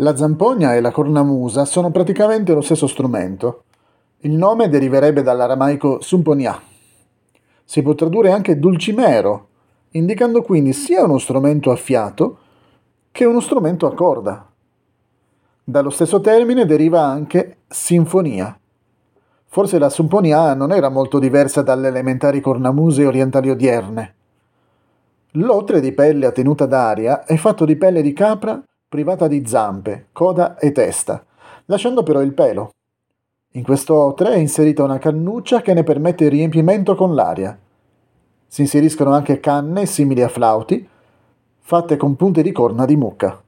[0.00, 3.62] La zampogna e la cornamusa sono praticamente lo stesso strumento.
[4.18, 6.60] Il nome deriverebbe dall'aramaico sumponia.
[7.64, 9.48] Si può tradurre anche dulcimero,
[9.92, 12.38] indicando quindi sia uno strumento a fiato
[13.10, 14.46] che uno strumento a corda.
[15.64, 18.54] Dallo stesso termine deriva anche sinfonia.
[19.46, 24.14] Forse la sumponia non era molto diversa dalle elementari cornamuse orientali odierne.
[25.32, 30.06] L'otre di pelle a tenuta d'aria è fatto di pelle di capra privata di zampe,
[30.12, 31.24] coda e testa,
[31.64, 32.70] lasciando però il pelo.
[33.52, 37.58] In questo otre è inserita una cannuccia che ne permette il riempimento con l'aria.
[38.46, 40.86] Si inseriscono anche canne simili a flauti,
[41.58, 43.42] fatte con punte di corna di mucca.